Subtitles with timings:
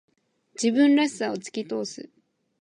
[0.55, 2.09] 自分らしさを突き通す。